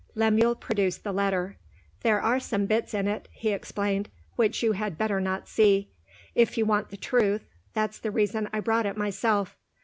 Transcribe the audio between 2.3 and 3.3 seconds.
some bits in it,"